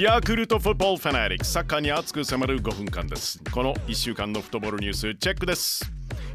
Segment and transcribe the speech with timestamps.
[0.00, 3.42] ヤクルトフットボールファナリックサッカーに熱く迫る5分間です。
[3.52, 5.84] この1週間のフットボールニュースチェックです。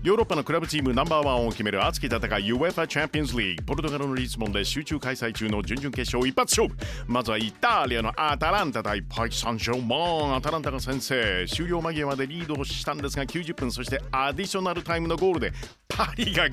[0.03, 6.75] ヨーロッパのクラブチームナンバーワンを決める熱き戦い UEFA チャンピオンズリーグポルトガルのリスボンで集中開催中の準々決勝一発勝負。
[7.07, 10.35] まずはイタリアのアタランタ対パリ・サンジョーマン。
[10.35, 11.45] アタランタが先制。
[11.47, 15.53] 終了間際までリードをしたんですが90分そしてアディショナルタイムのゴールで
[15.87, 16.49] パリが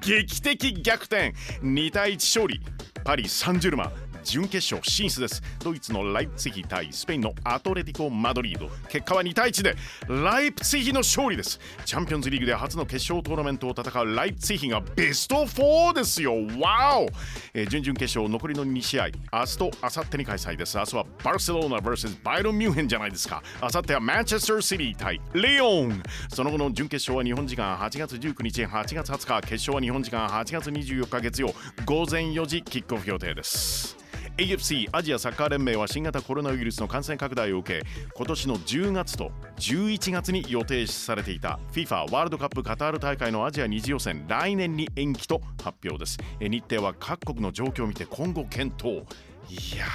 [0.00, 1.34] 劇的逆転。
[1.64, 2.60] 2対1勝利。
[3.02, 5.42] パリ・サンジェルマン準決勝進出です。
[5.60, 8.68] ドイツのライプツィヒ対スペインのアトレティコ・マドリード。
[8.88, 9.76] 結果は2対1で
[10.08, 11.60] ライプツィヒの勝利です。
[11.84, 16.34] チャンピオンズリーグで初の決勝トーナメントを戦うライプツィヒがベスト4ですよ。
[16.58, 17.08] ワオ、
[17.52, 20.76] えー、準々決勝残りの2試合明日と明後日に開催です。
[20.78, 23.42] 明日はバルセロナ vs バイロン・ミュンヘンじゃないですか。
[23.60, 26.02] 明後日はマンチェスター・シティ対レオン。
[26.28, 33.96] その後の準決勝は日本時間8月19日8月20日決勝は日本時間8月24日月曜午前4時キックオフ予定です。
[34.36, 46.18] AFC アジアサッカー連盟は新型コロナウイルスの感染拡大を受け今年の10月と11月に予定されていた FIFA ワールドカップカタール大会のアジア二次予選来年に延期と発表です。
[46.40, 49.06] 日程は各国の状況を見て今後検討。
[49.48, 49.86] いや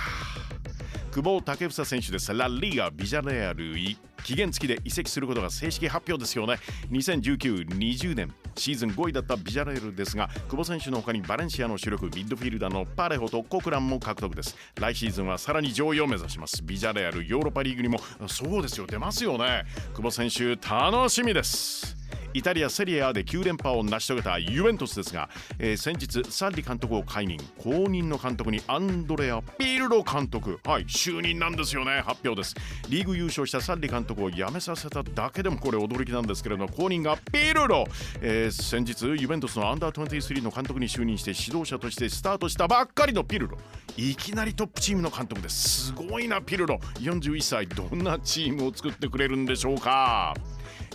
[1.11, 2.33] 久保建英選手です。
[2.33, 3.75] ラ・リーガビジャレアル
[4.23, 6.57] 期限付きで移籍することが正式発表ですよね。
[6.91, 8.33] 2019-20年。
[8.59, 14.55] シーズン5位だったビジャレールですが久保選手の他にバレンシアの主力ミッドフィルダーのパレホとコクランも獲得です。
[14.79, 16.61] 来シーズンはさらに上位を目指します。
[16.63, 19.63] ビジャレアルヨーロッパリーグにもそうですよ出ますよね。
[19.93, 21.98] 久保選手楽しみです。
[22.33, 27.39] イタリア・セリアで9連覇を成し遂げたユベントスですが、えー、先日サッリ監督を解任。
[27.57, 30.59] 後任の監督にアンドレア・ピルロ監督。
[30.63, 32.01] はい就任なんですよね。
[32.05, 32.55] 発表です。
[32.89, 37.85] リーグ優勝したサッリ監督を辞めさせただけでもこれ驚きなんですけれども後任がピルロ、
[38.21, 43.57] えー、先日ユベントスのアンダー23の監督に就任して指導者としてスタートしたばっかりのピルロ
[43.97, 45.87] いきなりトップチームの監督です。
[45.87, 50.33] すごいなピルロ41歳どんなチームを作ってくれるんでしょうか。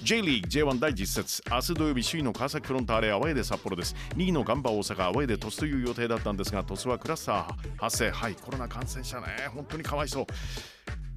[0.05, 1.43] J リーグ J1 第実節。
[1.51, 3.97] 明日土曜日首位の川崎フロンターレアウェーで札幌です。
[4.17, 8.11] 2位のガンバ大阪アウェーで鳥栖という予定だったんですが鳥栖はクラスター発生。
[8.11, 9.29] はいコロナ感染者ね。
[9.55, 10.27] 本当にかわいそう。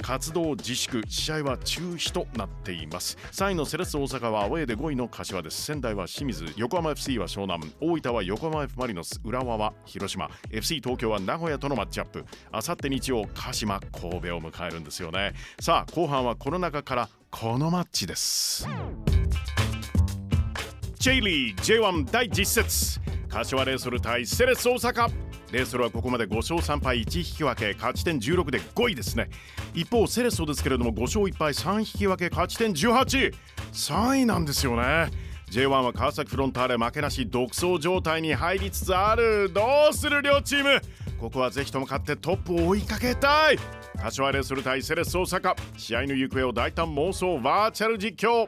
[0.02, 1.04] 活動自粛。
[1.06, 3.18] 試合は中止となっています。
[3.34, 5.64] 3位のセレッソ大阪はアウェーで5位の柏です。
[5.64, 7.70] 仙台は清水横浜 FC は湘南。
[7.82, 10.30] 大分は横浜 F マリノス浦和は広島。
[10.50, 12.24] FC 東京は名古屋とのマッチアップ。
[12.54, 15.34] あさって日曜鹿島神戸を迎えるんですよね。
[15.60, 18.68] さあ後半はこの中からこのマッチです。
[21.00, 23.00] J リー J1 第実節。
[23.30, 25.10] 柏レイソル対セレッソ大阪。
[25.52, 29.30] レイソルはここまで5勝3敗1引き分け勝ち点16で5位ですね。
[29.74, 35.12] 一方セレッソですけれども5勝1敗3引き分け勝ち点183位なんですよね。
[35.52, 39.52] J1 は川崎フロンターレ負けなし独走状態に入りつつある。
[39.54, 40.82] どうする両チーム。
[41.20, 43.58] ここはぜひとも勝ってトップを追いかけたい。
[44.00, 45.56] 柏レイソル対セレッソ大阪。
[45.76, 48.48] 試合の行方を大胆妄想バーチャル実況。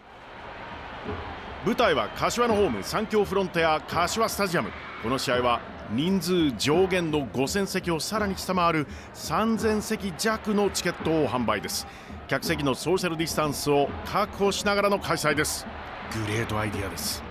[1.65, 4.69] 舞台は柏のホーム三強フロンテア柏スタジアム。
[5.01, 11.87] この試合は人数上限の5000席をさらに下回る3000席弱のチケットを販売です。
[12.27, 15.65] 客席のソーシャルディスタンスを確保しながらの開催です。
[16.13, 17.23] グレートアイディアです。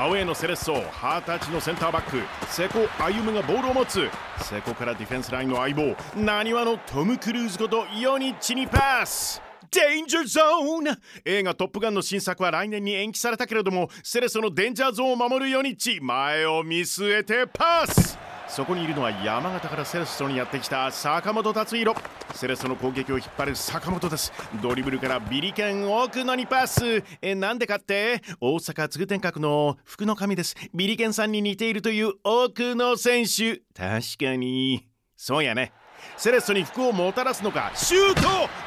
[0.00, 2.22] アウェーのセレッソ二十歳のセンターバック。
[2.50, 4.08] 瀬古歩夢がボールを持つ。
[4.38, 5.94] 瀬古からディフェンスラインの相棒。
[6.16, 9.42] なにわのトム・クルーズことヨニッチにパス。
[9.70, 18.29] デンジャーゾーン映画「トップガン」の新作は来年に延期されたけれどもセレッソのデンジャーゾーンを守るヨニッチ前を見据えてパス。
[18.50, 21.96] そこにいるのは山形からセレッソにやってきた坂本達弘
[22.34, 24.32] セレッソの攻撃を引っ張る坂本です。
[24.60, 27.04] ドリブルからビリケン奥野にパス。
[27.22, 28.20] えなんでかって？
[28.40, 30.56] 大阪津具天閣の福の神です。
[30.74, 33.62] ビリケンさんに似ているという奥野選手。
[33.72, 34.88] 確かに。
[35.16, 35.72] そうやね。
[36.16, 37.70] セレッソに服をもたらすのか。
[37.74, 38.20] シュート！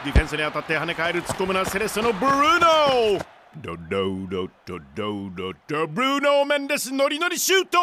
[0.06, 2.60] ディフェンスに当たって跳ね返る突っ込むなセレッソのブルー
[3.18, 3.26] ノ
[3.62, 3.78] ドド
[4.28, 5.88] ドドドドド。
[5.88, 7.78] ブルーノーメンデスノリノリシュート！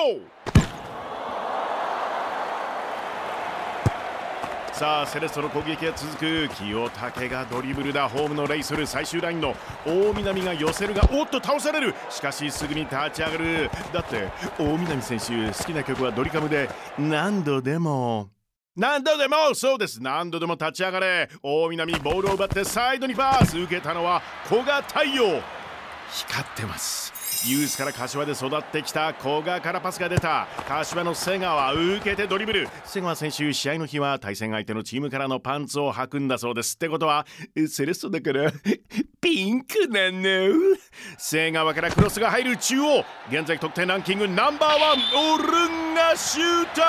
[4.72, 11.94] さあセレッソの攻撃が続く清武がドリブルだホームのレイソル最終ラインの大南が寄せるがおっと倒される。
[12.08, 13.70] しかしすぐに立ち上がる。
[13.92, 14.28] だって
[14.58, 18.30] 大南選手好きな曲はドリカムで何度でも。
[18.74, 19.54] 何度でも。
[19.54, 20.00] そうです。
[20.02, 21.28] 何度でも立ち上がれ。
[21.42, 23.58] 大南ボールを奪ってサイドにパス。
[23.58, 25.42] 受けたのは古賀太陽。
[26.10, 27.19] 光ってます。
[27.46, 30.46] ユースから柏で育ってきた古賀からパスが出た。
[30.68, 32.68] 柏の瀬川受けてドリブル。
[32.84, 36.74] 瀬川選手試合の日は対戦相手のチームからのパンツを履くんだそうです。
[36.74, 37.26] ってことは
[37.66, 38.52] セレッソだから
[39.22, 40.76] ピンクなの。
[41.16, 43.04] 瀬川からクロスが入る中央。
[43.30, 45.44] 現在得点ランキングナンバーワンオル
[45.92, 46.82] ンガシュート。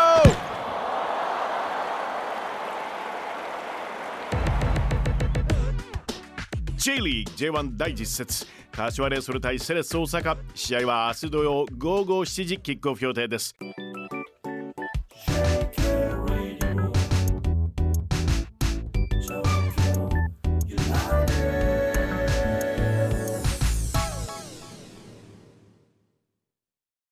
[6.75, 8.60] ジェイリーグ J1 第10節。
[8.71, 10.37] 柏レイソル対セレッソ大阪。
[10.55, 13.55] 試合は明日土曜午後7時キックオフ予定です。